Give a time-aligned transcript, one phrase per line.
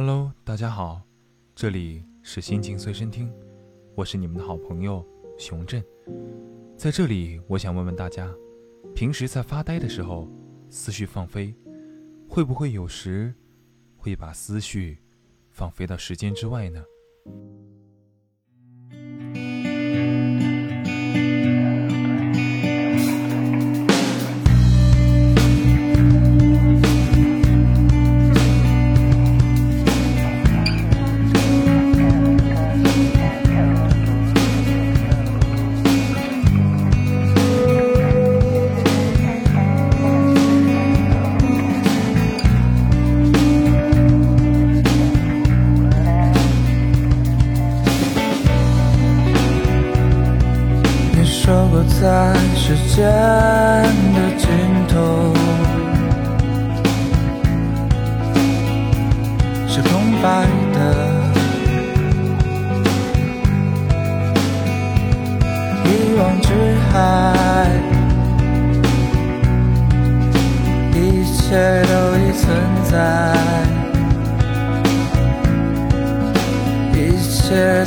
[0.00, 1.02] Hello，大家好，
[1.56, 3.28] 这里是心情随身听，
[3.96, 5.04] 我是你们的好朋友
[5.36, 5.84] 熊振。
[6.76, 8.32] 在这里，我想问问大家，
[8.94, 10.30] 平时在发呆的时候，
[10.68, 11.52] 思绪放飞，
[12.28, 13.34] 会不会有时
[13.96, 14.98] 会把思绪
[15.50, 16.80] 放飞到时间之外呢？
[52.68, 54.46] 时间的尽
[54.88, 55.32] 头
[59.66, 59.88] 是空
[60.22, 60.78] 白的，
[65.86, 65.88] 一
[66.18, 66.46] 望之
[66.92, 66.94] 海，
[70.92, 72.44] 一切都已存
[72.84, 72.92] 在，
[76.92, 77.82] 一切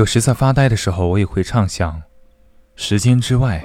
[0.00, 2.02] 有时在发呆的时候，我也会畅想，
[2.74, 3.62] 时间之外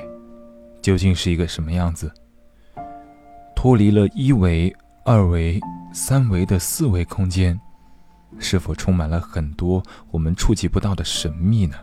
[0.81, 2.11] 究竟是一个什么样子？
[3.55, 5.61] 脱离了一维、二维、
[5.93, 7.57] 三维的四维空间，
[8.37, 11.77] 是否充满了很多我们触及不到的神秘呢？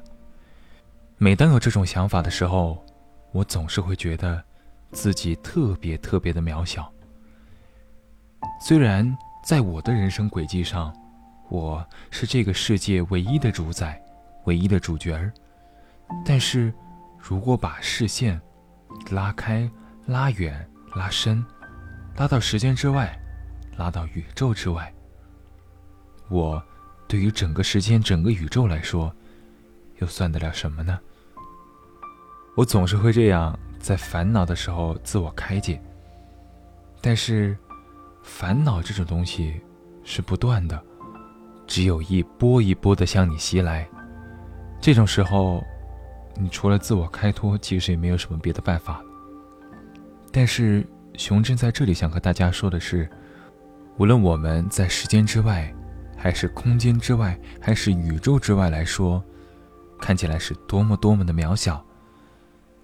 [1.16, 2.84] 每当有这种想法的时候，
[3.32, 4.44] 我总是会觉得
[4.90, 6.92] 自己特别特别的渺小。
[8.60, 10.94] 虽然在我的人生轨迹上，
[11.48, 13.98] 我是这个世界唯一的主宰。
[14.44, 15.32] 唯一的主角儿，
[16.24, 16.72] 但是，
[17.18, 18.40] 如果把视线
[19.10, 19.70] 拉开、
[20.06, 21.44] 拉远、拉深，
[22.16, 23.18] 拉到时间之外，
[23.76, 24.92] 拉到宇宙之外，
[26.28, 26.62] 我
[27.06, 29.14] 对于整个时间、整个宇宙来说，
[29.98, 30.98] 又算得了什么呢？
[32.56, 35.80] 我总是会这样，在烦恼的时候自我开解。
[37.00, 37.56] 但是，
[38.22, 39.60] 烦恼这种东西
[40.04, 40.82] 是不断的，
[41.66, 43.88] 只有一波一波的向你袭来。
[44.82, 45.62] 这种时候，
[46.34, 49.00] 你除了自我开脱，其实也没有什么别的办法。
[50.32, 50.84] 但是
[51.16, 53.08] 熊真在这里想和大家说的是，
[53.96, 55.72] 无论我们在时间之外，
[56.16, 59.22] 还是空间之外，还是宇宙之外来说，
[60.00, 61.80] 看起来是多么多么的渺小，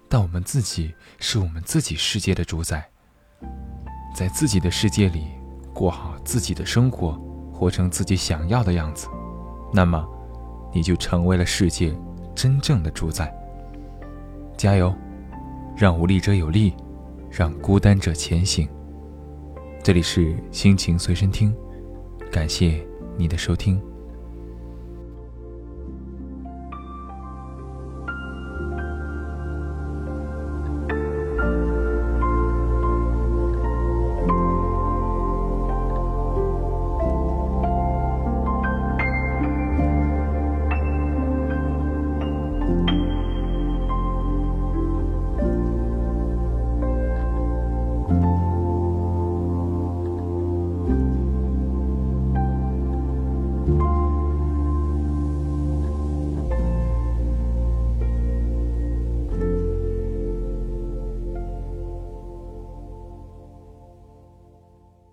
[0.07, 2.89] 但我们自己是我们自己世界的主宰，
[4.15, 5.25] 在自己的世界里
[5.73, 7.11] 过好自己的生活，
[7.51, 9.09] 活成自己想要的样子，
[9.73, 10.18] 那么。
[10.73, 11.93] 你就成为了世界
[12.35, 13.33] 真正的主宰。
[14.57, 14.93] 加油，
[15.75, 16.73] 让无力者有力，
[17.31, 18.67] 让孤单者前行。
[19.81, 21.55] 这里是心情随身听，
[22.31, 22.85] 感谢
[23.17, 23.81] 你的收听。